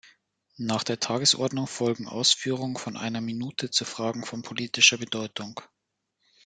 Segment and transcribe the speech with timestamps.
[0.57, 5.61] Nach der Tagesordnung folgen Ausführungen von einer Minute zu Fragen von politischer Bedeutung.